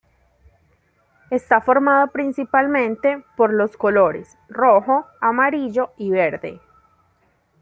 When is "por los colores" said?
3.37-4.35